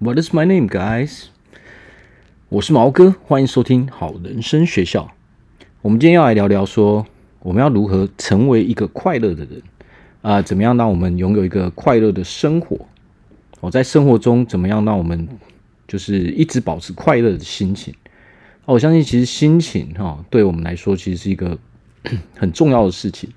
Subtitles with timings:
[0.00, 1.24] What is my name, guys？
[2.50, 5.10] 我是毛哥，欢迎收听好人生学校。
[5.82, 7.04] 我们今天要来聊聊说，
[7.40, 9.60] 我们要如何成为一个快乐的人
[10.22, 12.76] 啊、怎么样让我们拥有一个快乐的生活？
[13.58, 15.28] 我、哦、在生活中怎么样让我们
[15.88, 17.92] 就是一直保持快乐的心情？
[18.66, 21.58] 我相信其实心情哈、哦，对我们来说其实是一个
[22.38, 23.28] 很重要的事情。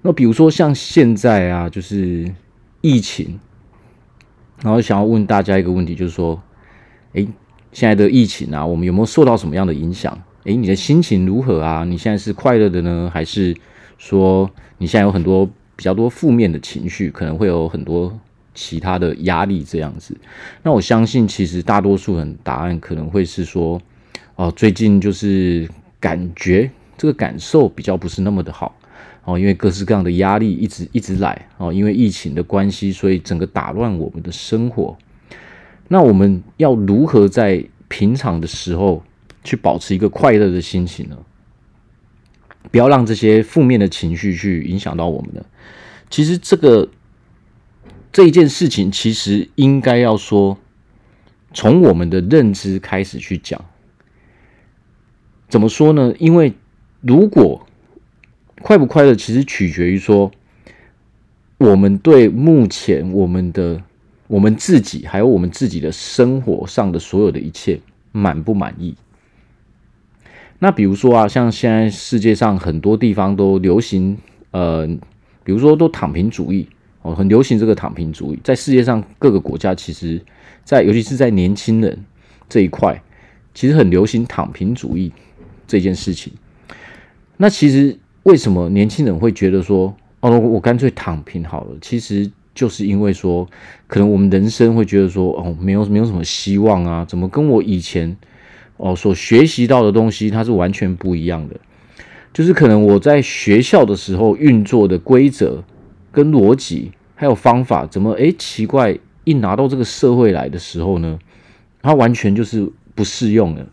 [0.00, 2.32] 那比如说像现在啊，就是
[2.80, 3.38] 疫情。
[4.62, 6.40] 然后想要问大家一个问题，就是说，
[7.12, 7.26] 诶，
[7.72, 10.16] 现在的疫情啊，我们有没有受到什么样的影响？
[10.44, 11.84] 诶，你的心情如何啊？
[11.84, 13.56] 你现在是快乐的呢，还是
[13.98, 15.46] 说你现在有很多
[15.76, 18.18] 比较多负面的情绪，可能会有很多
[18.54, 20.16] 其他的压力这样子？
[20.62, 23.80] 那我相信，其实大多数人答案可能会是说，
[24.36, 25.68] 哦，最近就是
[25.98, 28.74] 感觉这个感受比较不是那么的好。
[29.30, 34.96] 哦，因为各式各样的压力一直一直来哦，因为疫情的关系，所以整个打乱我们的生活。
[35.88, 39.02] 那我们要如何在平常的时候
[39.42, 41.16] 去保持一个快乐的心情呢？
[42.70, 45.44] 不要让这些负面的情绪去影响到我们呢？
[46.08, 46.88] 其实这个
[48.12, 50.58] 这一件事情，其实应该要说
[51.52, 53.64] 从我们的认知开始去讲。
[55.48, 56.14] 怎么说呢？
[56.18, 56.52] 因为
[57.00, 57.66] 如果
[58.62, 60.30] 快不快乐，其实取决于说，
[61.56, 63.82] 我们对目前我们的
[64.26, 67.80] 我们自己，还有我们自己的生活上的所有的一切
[68.12, 68.94] 满不满意。
[70.58, 74.18] 那比如说啊，像现在世界上很多地方都流行，
[74.50, 74.86] 呃，
[75.42, 76.68] 比如说都躺平主义
[77.00, 80.20] 哦，很流行这个躺平主义，在世界上各个国家，其实，
[80.64, 82.04] 在尤其是在年轻人
[82.46, 83.02] 这一块，
[83.54, 85.10] 其实很流行躺平主义
[85.66, 86.34] 这件事情。
[87.38, 87.98] 那其实。
[88.24, 91.76] 为什么年轻人会觉得说，哦，我干脆躺平好了？
[91.80, 93.48] 其实就是因为说，
[93.86, 98.14] 可能我们人生会觉得说，哦，没有没有什么希望啊，怎么跟我以前
[98.76, 101.56] 哦所学习到的东西它是完全不一样的？
[102.34, 105.64] 就是可能我在学校的时候运作的规则
[106.12, 111.18] 跟逻辑还有方法，怎么诶奇怪，一拿到这个社会来的时候呢，
[111.80, 113.66] 它完全就是不适用的，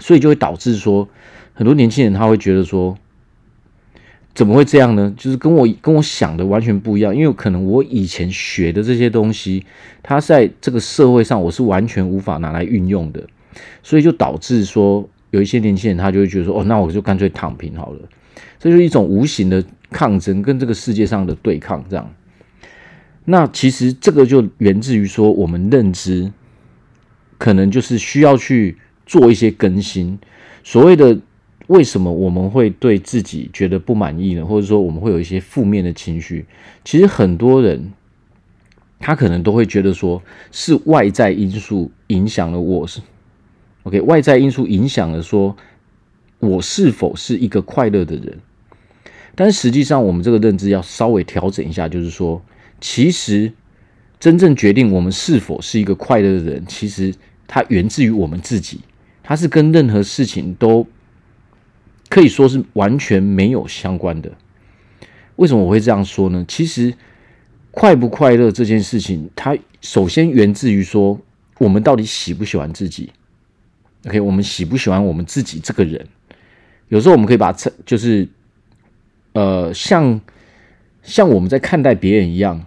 [0.00, 1.08] 所以就会导致说，
[1.54, 2.98] 很多年轻人他会觉得说。
[4.36, 5.12] 怎么会这样呢？
[5.16, 9.64] 就是跟我跟我想的完全不一样，因为可能我以前学的这些东西，
[10.02, 13.26] 它在这个社会上我是完全无法拿来运用的，
[13.82, 18.00] 所以就导致说有一些年轻人他就会觉得说，哦，那我就干脆躺平好了，
[18.58, 22.14] 这就是一种无形的抗争，跟这个世界上的对抗这样。
[23.24, 26.30] 那其实这个就源自于说，我们认知
[27.38, 28.76] 可能就是需要去
[29.06, 30.18] 做一些更新，
[30.62, 31.18] 所谓的。
[31.68, 34.46] 为什么我们会对自己觉得不满意呢？
[34.46, 36.46] 或者说我们会有一些负面的情绪？
[36.84, 37.92] 其实很多人
[39.00, 40.22] 他可能都会觉得说
[40.52, 43.00] 是外在因素影响了我，是
[43.82, 45.56] OK，外在因素影响了说
[46.38, 48.38] 我是否是一个快乐的人。
[49.34, 52.40] 但实际上，我们这个认知要稍微调整一下，就是说，
[52.80, 53.52] 其实
[54.20, 57.12] 真正决定我们是否是一个快乐的人，其实
[57.48, 58.80] 它源自于我们自己，
[59.22, 60.86] 它是跟任何事情都。
[62.08, 64.30] 可以说是完全没有相关的。
[65.36, 66.44] 为什么我会这样说呢？
[66.48, 66.94] 其实，
[67.70, 71.20] 快不快乐这件事情，它首先源自于说，
[71.58, 73.12] 我们到底喜不喜欢自己。
[74.06, 76.06] OK，我们喜不喜欢我们自己这个人？
[76.88, 78.28] 有时候我们可以把这就是，
[79.32, 80.20] 呃，像
[81.02, 82.64] 像我们在看待别人一样，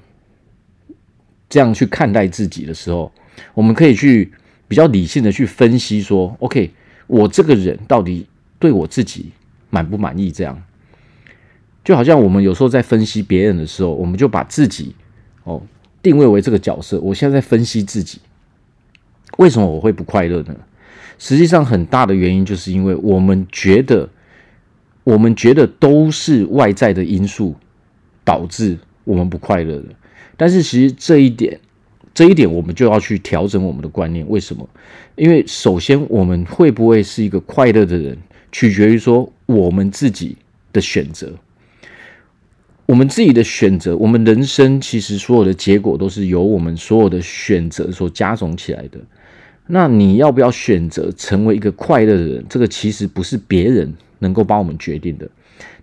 [1.48, 3.12] 这样去看待自己的时候，
[3.54, 4.32] 我们可以去
[4.68, 6.72] 比较理性的去分析说，OK，
[7.08, 8.28] 我这个人到底。
[8.60, 9.32] 对我自己
[9.70, 10.30] 满不满意？
[10.30, 10.62] 这样
[11.84, 14.94] 就好像我们有时候在分析别人的时候，我们就把自己
[15.46, 15.62] 哦
[16.04, 17.00] 定位为这个角色。
[17.00, 18.20] 我现在在分析自己，
[19.38, 20.56] 为什么我会不快乐呢？
[21.18, 24.08] 实际上，很大的原因就是因为我们觉得，
[25.04, 27.56] 我们觉得都是外在的因素
[28.24, 29.86] 导致我们不快乐的。
[30.38, 31.60] 但是，其实这一点，
[32.14, 34.26] 这一点我们就要去调整我们的观念。
[34.30, 34.70] 为什么？
[35.16, 38.18] 因为首先，我们会不会是一个快乐的人？
[38.52, 40.36] 取决于说我们自己
[40.74, 41.32] 的选择，
[42.86, 49.00] 我们自己的选择，我们人生其实所有的结果都是由我们所有的选择所加总起来的。
[49.68, 52.46] 那你要不要选择成为一个快乐的人？
[52.50, 55.30] 这个其实不是别人能够帮我们决定的，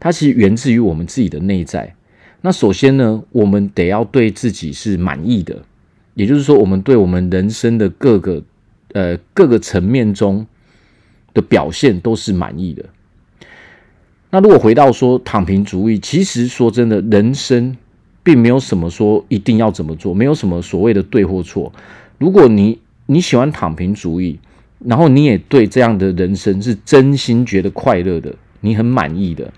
[0.01, 1.95] 它其实源自于我们自己的内在。
[2.41, 5.63] 那首先呢，我们得要对自己是满意的，
[6.15, 8.43] 也就是说，我们对我们人生的各个
[8.93, 10.47] 呃各个层面中。
[11.37, 12.83] 的表现都是满意的。
[14.31, 17.77] 那如果回到说躺平主义，其实说真的，人生
[18.25, 21.73] 并没有什么说一定要怎么做，没有什么所谓的对或错。
[22.19, 24.39] 如果你你喜欢躺平主义，
[24.81, 29.53] 然后你也对这样的人生是真心觉得快乐的，你很满意的，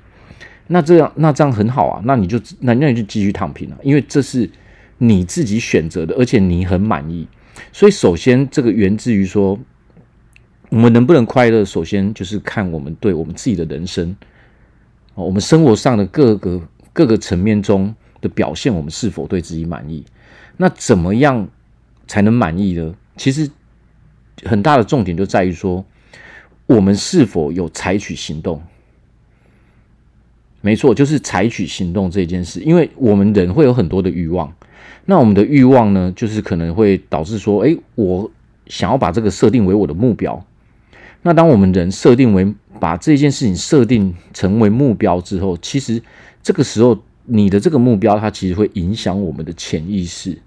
[0.67, 4.49] 那这样那这样很好啊，那你就那那你就继续躺平啊，因为这是
[4.99, 7.27] 你自己选择的，而且你很满意。
[7.73, 9.59] 所以首先这个源自于说，
[10.71, 14.17] 我们能不能快乐，首先就是看我们对我们自己的人生，
[15.15, 16.61] 我们生活上的各个
[16.93, 20.05] 各个层面中的表现，我们是否对自己满意？
[20.57, 21.49] 那怎么样
[22.07, 22.95] 才能满意呢？
[23.17, 23.51] 其实。
[24.45, 25.85] 很大的重点就在于说，
[26.67, 28.63] 我们是否有采取行动？
[30.61, 32.61] 没错，就是采取行动这件事。
[32.61, 34.55] 因为我们人会有很多的欲望，
[35.07, 38.31] 那我们的欲望呢，就是可能会导致说，诶，我
[38.69, 40.47] 想要把这个设定为我的目标。
[41.23, 46.01] 那当我们人设定为把这件事情设定成为目标之后，其实
[46.43, 50.39] 这个时候你的这个目标，它其实会影响我们的潜意识。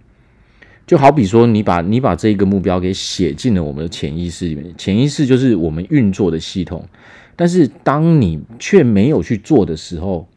[0.88, 6.84] 就好比说，你把你把这一个目标给写进了我们的潜意识里面，潜意识就是我们运作的系统。
[7.36, 10.28] 但是，当你却没有去做的时候，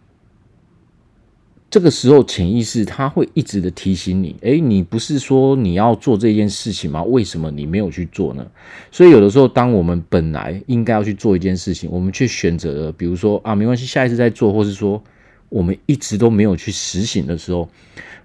[1.74, 7.02] 这个时候潜意识它会一直的提醒你：诶，你不是说你要做这件事情吗？
[7.02, 8.46] 为什么你没有去做呢？
[8.92, 15.02] 所以，有的时候，当我们本来应该要去做一件事情，我们却选择了，比如说啊，没关系，下一次再做，或是说
[15.48, 17.68] 我们一直都没有去实行的时候。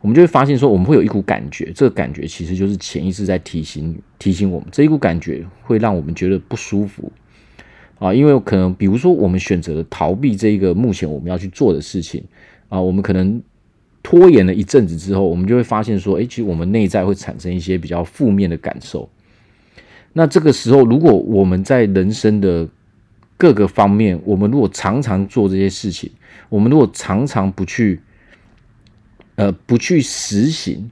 [0.02, 7.12] 我们就会发现，说我们会有一股感觉，这个感觉其实就是潜意识在提醒提醒我们，这一股感觉会让我们觉得不舒服
[7.98, 12.24] 啊，因为可能比如说我们选择了逃避这一个目前我们要去做的事情
[12.70, 13.42] 啊，我们可能
[14.02, 19.10] 拖延了一阵子之后，我们就会发现说，诶，其实我们内在会产生一些比较负面的感受。
[20.14, 22.68] 那这个时候，如果我们在人生的
[23.38, 26.10] 各个方面，我们如果常常做这些事情，
[26.48, 28.00] 我们如果常常不去。
[29.36, 30.92] 呃，不去实行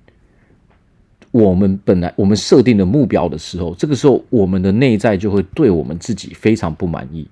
[1.32, 7.28] 我们本来我们设定的目标的时候，这个时候我们的内在就会对我们自己非常不满意，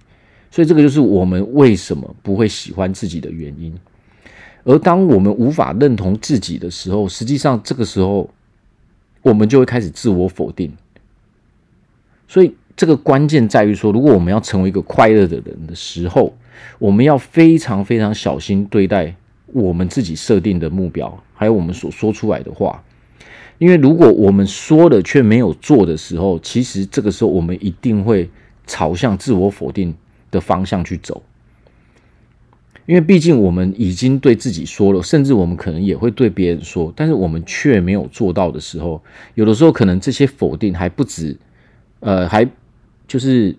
[0.52, 3.74] 所以这个就是我们为什么不会喜欢自己的原因。
[4.66, 8.30] 而当我们无法认同自己的时候，实际上这个时候
[9.22, 10.70] 我们就会开始自我否定。
[12.28, 16.36] 所以这个关键在于说，如果我们要成为一个快乐的人的时候，
[16.80, 19.16] 我们要非常非常小心对待。
[19.54, 22.84] 我们自己设定的目标，还有我们所说出来的话，
[23.58, 28.30] 因为如果我们说了却没有做的时候，其实这个时候我们一定会
[28.68, 29.96] 朝向自我否定
[30.30, 31.24] 的方向去走。
[32.86, 39.02] 因为毕竟我们已经对自己说了，甚至我们可能也会对别人说，但是我们却没有做到的时候，
[39.34, 41.36] 有的时候可能这些否定还不止，
[42.00, 42.48] 呃，还
[43.08, 43.56] 就是。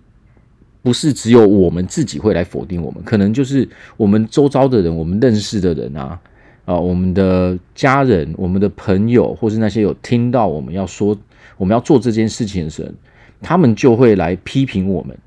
[0.83, 6.17] 不是只有我们自己会来否定我们，可能就是我们周遭的人，我们认识的人啊，
[6.63, 11.17] 啊，我们的家人、我们的朋友，或是那些有听到我们要说
[11.57, 12.95] 我们要做这件事情的人，
[13.41, 15.17] 他们就会来批评我们，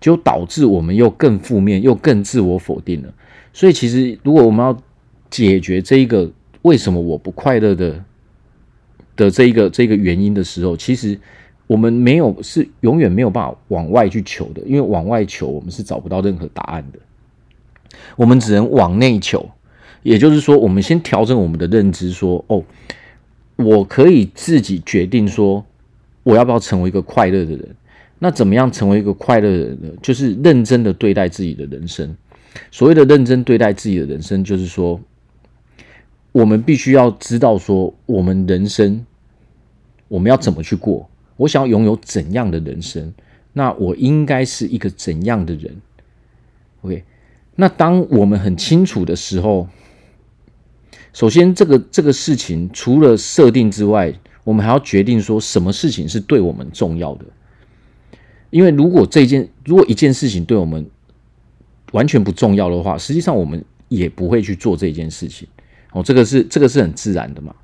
[0.00, 3.12] 就导致我们又更负面，又更自我否定了。
[3.52, 4.76] 所以，其实如果我们要
[5.30, 6.30] 解决这一个
[6.62, 8.04] 为什么我不快乐的
[9.16, 11.18] 的这一个这个原因的时候，其实。
[11.68, 16.98] 我们没有是永远没有办法往外去求的，因为往外求我们是找不到任何答案的。
[18.16, 19.50] 我们只能往内求，
[20.02, 22.64] 也就是说，我们先调整我们的认知，说：“哦，
[23.56, 25.62] 我可以自己决定说，
[26.22, 27.76] 我要不要成为一个快乐的人。
[28.18, 29.88] 那怎么样成为一个快乐的人呢？
[30.02, 32.16] 就是认真的对待自己的人生。
[32.70, 35.00] 所谓的认真对待自己的人生，就是说，
[36.32, 39.04] 我们必须要知道说，我们人生
[40.08, 41.08] 我们要怎么去过。”
[41.38, 43.14] 我想要拥有怎样的人生？
[43.52, 45.76] 那我应该是一个怎样的人
[46.82, 47.04] ？OK，
[47.54, 49.68] 那当我们很清楚的时候，
[51.12, 57.24] 首先这个这个事情除了设定之外，我们还要决定说什么事情是对我们重要的。
[58.50, 60.84] 因为如果这件如果一件事情对我们
[61.92, 65.48] 完全不重要的话，实际上我们也不会去做这件事情。
[65.92, 67.54] 哦，这个是这个是很自然的嘛。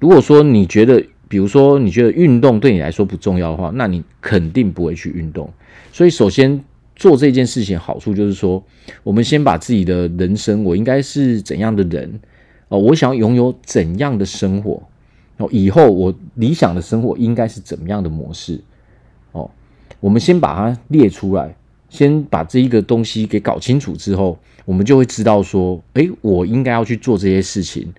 [0.00, 5.48] 如果说你觉得，比如说，你觉得运动对你来说不重要的话，那你肯定不会去运动。
[5.92, 6.64] 所以，首先
[6.96, 8.62] 做这件事情好处就是说，
[9.04, 12.18] 我们先把自己的人生，我应该是怎样的人
[12.68, 14.82] 哦，我想拥有怎样的生活
[15.36, 18.60] 哦，以后我理想的生活应该是怎么样的模式，
[20.00, 21.54] 我们先把它列出来，
[21.88, 27.92] 先把这一个东西给搞清楚之后，我们就会知道说，诶，我应该要去做这些事情，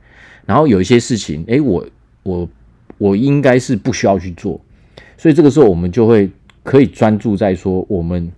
[0.46, 1.86] 然后有一些事情，诶，我
[2.24, 2.50] 我。
[2.98, 4.60] 我应该是不需要去做，
[5.18, 6.30] 所以这个时候我们就会
[6.64, 8.30] 可以专注在说我们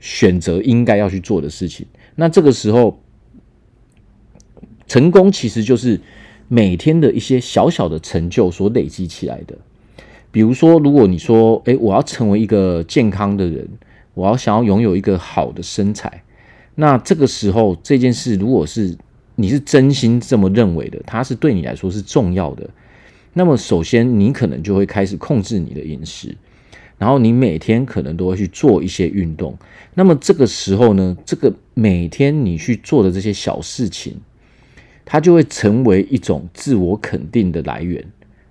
[0.00, 1.86] 选择应该要去做的事情。
[2.14, 3.00] 那这个时候，
[4.86, 5.98] 成功其实就是
[6.46, 9.56] 每天的一些小小的成就所累积起来的。
[10.36, 13.66] 比如说，如果你说，诶，我要成为一个健康的人，
[14.12, 16.22] 我要想要拥有一个好的身材，
[16.74, 18.94] 那这个时候这件事，如果是
[19.36, 22.68] 你是真心这么认为的，它是对你来说是重要的，
[23.32, 26.36] 那么首先你可能就会开始控制你的饮食，
[26.98, 29.56] 然后你每天可能都会去做一些运动。
[29.94, 34.20] 那么这个时候呢，这个每天你去做的这些小事情，
[35.06, 38.04] 它就会成为一种自我肯定的来源。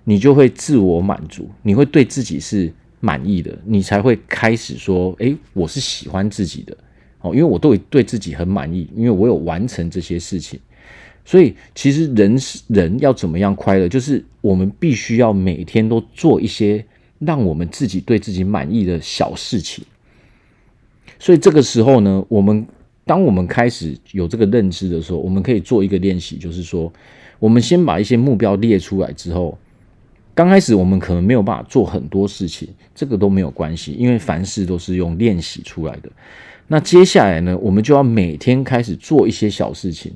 [0.08, 6.76] 你就会自我满足，你会对自己是满意的，你才会开始说：“诶，我是喜欢自己的
[7.22, 10.60] 哦，因为我都对自己很满意，因为我有完成这些事情。
[11.24, 16.84] 所以，其实人是人要怎么样快乐，就是我们必须要每天都做一些
[17.18, 19.84] 让我们自己对自己满意的小事情。
[21.18, 22.64] 所以这个时候呢，我们
[23.04, 26.92] 当我们开始有这个认知的时候，我们可以做一个练习，就是说，
[27.40, 29.58] 我们先把一些目标列出来之后。
[30.36, 36.10] 刚开始我们可能没有办法做很多事情，这个都没有关系，因为凡事都是用练习出来的。
[36.68, 40.12] 那接下来呢，我们就要每天开始做一些小事情。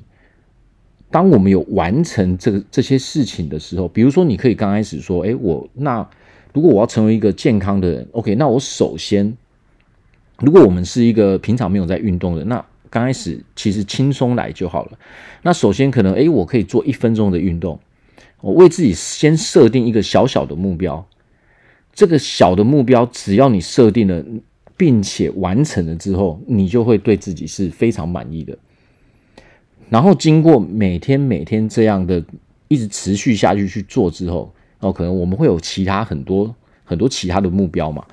[1.09, 6.07] 当我们有完成这个这些事情的时候，比如说你可以刚开始说：“诶，我那
[6.53, 9.35] 如果我要成为一个健康的人，OK，那我首先，
[10.37, 14.91] 如果我们是一个平常没有在运动的，那刚开始其实轻松来就好了。
[15.41, 17.79] 那首先可能诶，我可以做一分钟的运动。”
[18.41, 21.07] 我为自己先设定一个小小的目标，
[21.93, 24.23] 这个小的目标，只要你设定了，
[24.75, 28.57] 并且完成了之后，你就会对自己是非常满意的。
[29.89, 32.23] 然后经过每天每天这样的
[32.67, 38.05] 一直持续下去去做之后，哦，可能我们会有其他很多很多其他的目标嘛。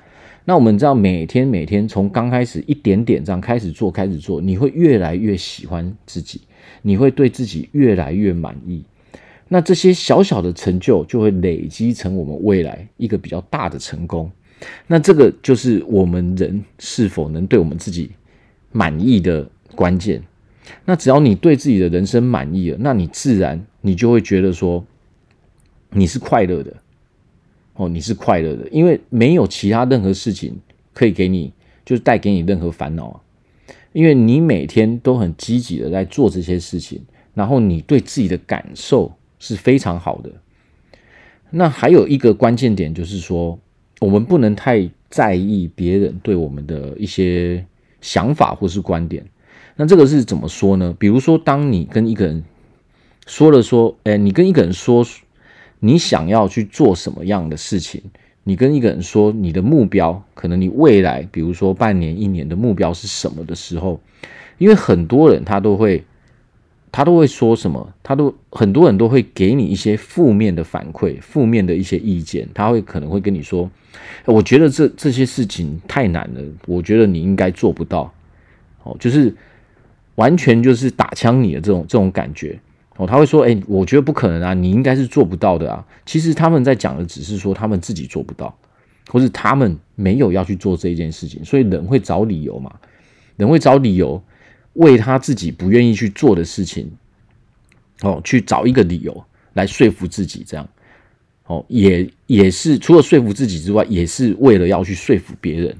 [0.45, 6.41] 那我们知道每天每天从刚开始一点点这样开始做，开始做，你会越来越喜欢自己，
[6.81, 8.83] 你会对自己越来越满意。
[9.51, 14.31] 那这些小小的成就就会累积成我们未来一个比较大的成功。
[14.87, 18.11] 那这个就是我们人是否能对我们自己
[18.71, 20.21] 满意的关键。
[20.85, 24.85] 那只要你对自己的人生满意了，那你自然你就会觉得说
[25.91, 26.71] 你是快乐的。
[27.73, 30.53] 哦，你是快乐的，因为没有其他任何事情
[30.93, 31.53] 可以给你，
[31.85, 33.21] 就是带给你任何烦恼啊。
[33.93, 37.01] 因为你每天都很积极的在做这些事情，
[37.33, 39.11] 然后你对自己的感受。
[39.39, 40.29] 是非常好的。
[41.49, 43.57] 那还有一个关键点，就是说，
[43.99, 47.65] 我们不能太在意别人对我们的一些
[48.01, 49.25] 想法或是观点。
[49.75, 50.95] 那这个是怎么说呢？
[50.99, 52.43] 比如说，当你跟一个人
[53.25, 55.03] 说了说，哎，你跟一个人说
[55.79, 58.03] 你想要去做什么样的事情，
[58.43, 63.99] 你跟一个人说你的目标，可能你未来，比如说半年、一年的目标是什么的时候，
[64.59, 66.03] 因为很多人他都会。
[66.91, 67.93] 他都会说什么？
[68.01, 72.47] 他都很多人都会给你一些负面的反馈，负面的一些意见。
[72.53, 73.69] 他会可能会跟你说
[74.25, 78.11] ：“我觉得这这些事情太难了，我觉得你应该做不到。”
[78.83, 79.35] 哦，就是
[80.15, 82.59] 完全就是打枪你的这种这种感觉。
[82.97, 88.57] 哦，他会说：“哎，我觉得不可能啊，你应该是做不到的啊。”其实他们在讲的只是说他们自己做不到，
[89.09, 91.45] 或是他们没有要去做这一件事情。
[91.45, 92.73] 所以人会找理由嘛？
[93.37, 94.21] 人会找理由。
[94.73, 96.89] 为他自己不愿意去做的事情，
[98.01, 100.69] 哦，去找一个理由来说服自己，这样，
[101.45, 105.75] 哦，也也是除了说服自己之外，也是为了要去说服别人。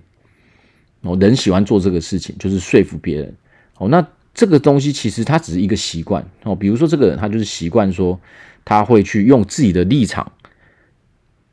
[1.02, 3.34] 哦，人喜欢做这个事情，就是说服别人。
[3.78, 6.28] 哦，那这个东西其实它只是一个习惯。
[6.44, 8.20] 哦，比如说这个人他就是习惯说
[8.66, 10.30] 他会去用自己的立场，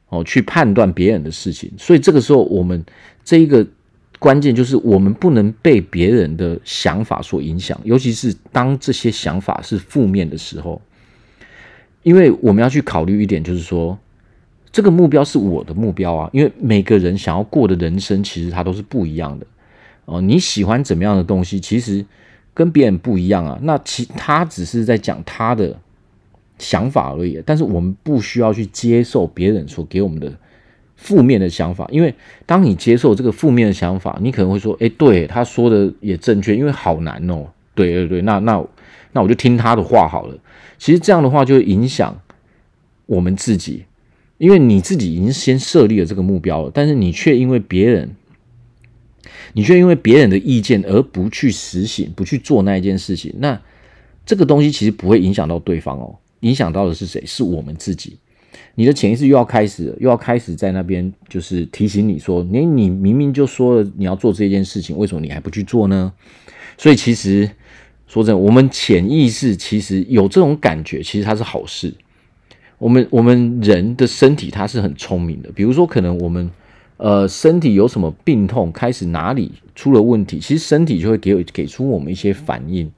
[0.09, 1.71] 哦，去判断别人的事情。
[1.79, 2.85] 所以这个时候我们
[3.25, 3.67] 这一个。
[4.19, 10.81] 关键就是我们不能被别人的想法所影响，尤其是当这些想法是负面的时候，
[12.03, 13.99] 因为我们要去考虑一点，就是说
[14.73, 19.47] 这个目标是我的目标啊，因为每个人想要过的人生其实它都是不一样的
[20.07, 20.21] 哦。
[20.23, 22.05] 你喜欢怎么样的东西，其实
[22.55, 23.59] 跟别人不一样啊。
[23.63, 25.77] 那其他只是在讲他的
[26.59, 30.33] 想法而已，但是我们不需要去接受别人所给我们的。
[30.97, 32.13] 负面的想法，因为
[32.47, 38.65] 当你接受这个负面的想法，你可能会说：“诶，对，他说的也正确，因为好难哦。”对对对，那那
[39.13, 40.39] 那我就听他的话好了。
[40.79, 42.19] 其实这样的话就会影响
[43.05, 43.85] 我们自己，
[44.39, 48.17] 因为你自己已经先设立了这个目标了，但是你却因为别人，
[49.53, 53.61] 你却因为别人的意见而不去实行，不去做那一件事情，那
[54.25, 57.23] 这个东西其实不会影响到对方哦，影响到的是谁？
[57.27, 58.17] 是我们自己。
[58.75, 66.13] 你的潜意识又要开始，又要开始在那边，就是提醒你说，你你明明就说了你要做这件事情，为什么你还不去做呢？
[66.77, 67.51] 所以其实
[68.07, 71.95] 说真的，我们潜意识其实有这种感觉，其实它是好事。
[72.79, 76.51] 我们我们人的身体它是很聪明的，比如说可能我们
[76.99, 82.93] 呃身体有什么病痛，开始哪里出了问题，其实身体就会给给出我们一些反应，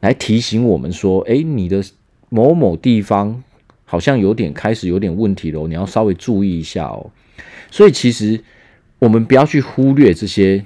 [0.00, 1.82] 来提醒我们说，哎，你的
[2.28, 3.42] 某某地方
[3.86, 7.10] 好像有点开始有点问题了，你要稍微注意一下哦。
[7.70, 8.38] 所以其实
[8.98, 10.62] 我们不要去忽略这些。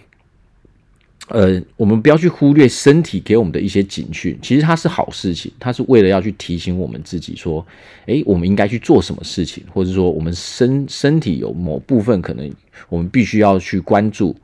[1.28, 7.64] 呃，我们不要去忽略身体给我们的一些警讯，其实它是好事情，它是为了要去提醒我们自己说，
[8.06, 12.50] 诶，我们应该去做什么事情，或者说我们身身体有某部分可能
[12.88, 14.34] 我们必须要去关注，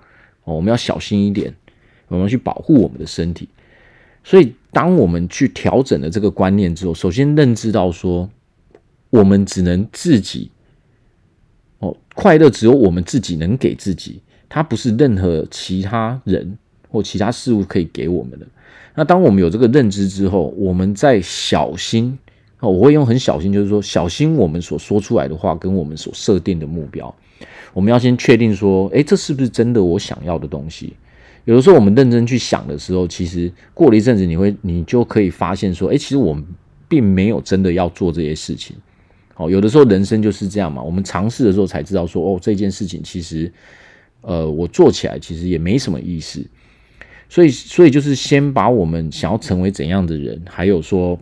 [0.44, 1.52] 哦，我们要小心一点，
[2.06, 3.48] 我们去保护我们的身体。
[4.22, 8.30] 所以，当我们去调整了这个观念之后，首先认知到说，
[9.10, 10.50] 我们只能自己，
[11.78, 16.56] 哦，快乐只有我们自己能给自己，它不是任何其他人。
[16.88, 18.46] 或其他事物可以给我们的。
[18.94, 22.16] 那当我们有这个认知之后，我们再小心
[22.60, 27.14] 哦，我会用很小心，就是说小心我们所说出来的话跟我们所设定的目标。
[27.74, 30.94] 我们要先确定说，诶，这是不是真的我想要的东西？
[31.44, 36.42] 有的时候我们认真去想的时候，其实过了一阵子，你会你就可以发现说，诶，其实我们
[36.88, 38.76] 并没有真的要做这些事情。
[39.36, 43.52] 哦，有的时候人生就是这样嘛，我们尝试的时候才知道说，哦，这件事情其实，
[44.22, 46.42] 呃，我做起来其实也没什么意思。
[47.28, 51.18] 所以，所以就是先把我们想要成为怎样的人，还有说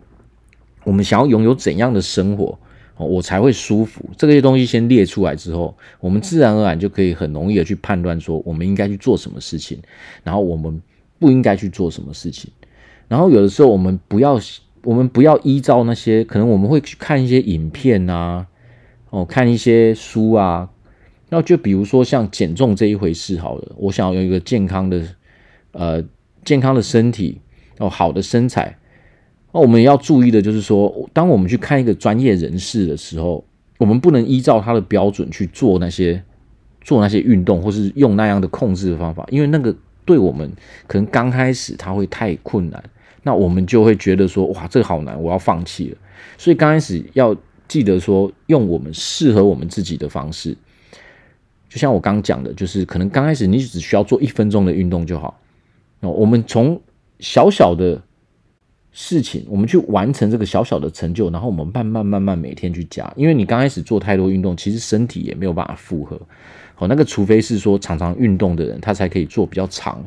[0.85, 2.59] 我们想要拥有怎样的生活，
[2.97, 4.04] 哦，我才会舒服。
[4.16, 9.80] 这些东西先列出来之后，我们自然而然就可以很容易的去判断说，我们应该去做什么事情，
[10.23, 10.80] 然后我们
[11.18, 12.50] 不应该去做什么事情。
[13.09, 14.38] 然后有的时候，我们不要，
[14.85, 18.47] 我们不要依照那些可能我们会去看一些影片啊，
[19.11, 20.71] 哦，看一些书啊。
[21.31, 25.03] 那就比如说像减重这一回事，好了，我想要有一个健康的。
[25.76, 26.00] 呃，
[26.45, 27.41] 健康的身体
[27.81, 28.79] 哦，好的身材。
[29.53, 33.45] 那我们要注意的就是说，当我们去看一个专业人士的时候，
[33.79, 36.23] 我们不能依照他的标准去做那些
[36.81, 40.49] 做那些运动，或是用那样的控制的方法，因为那个对我们
[40.87, 42.80] 可能刚开始他会太困难，
[43.25, 45.97] 那我们就会觉得说，哇，这个好难，我要放弃了。
[46.39, 47.34] 所以刚开始要
[47.67, 50.56] 记得说，用我们适合我们自己的方式。
[51.69, 55.41] 就像我刚讲的，就是可能刚开始你只需要做一分钟的运动就好。
[55.99, 56.80] 那我们从
[57.19, 58.00] 小小的
[58.93, 63.13] 事情，我们去完成这个小小的成就，然后我们慢慢慢慢每天去加。
[63.17, 66.21] 因为你刚开始做太多运动，其实身体也没有办法负荷。
[66.76, 70.00] 好，那个除非是说常常运动的人，他才可以做比较长，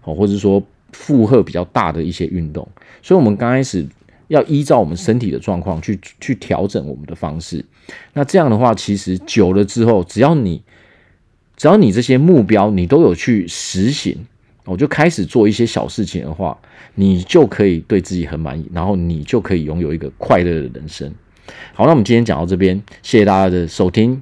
[0.00, 0.62] 好，或者说
[0.96, 2.66] 负荷比较大的一些运动。
[3.02, 3.86] 所以，我们刚开始
[4.28, 7.64] 要依照我们身体的状况去去调整我们的方式。
[8.14, 10.62] 那这样的话，其实久了之后，只要你
[11.56, 14.16] 只要你这些目标你都有去实行。
[14.64, 16.58] 我就开始做一些小事情的话，
[16.96, 21.08] 你就可以对自己很满意，然后你就可以拥有一个快乐的人生。
[21.72, 24.20] 好，那我们今天讲到这边，谢谢大家的收听。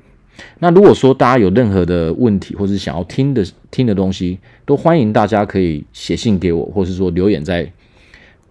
[0.59, 7.71] 那如果说大家有任何的问题，或是想要听的听的东西，都欢迎大家可以写信给我，或是说留言在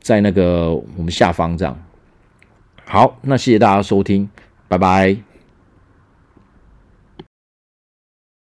[0.01, 1.77] 在那个我们下方这样。
[2.85, 4.29] 好，那谢谢大家收听，
[4.67, 5.32] 拜拜。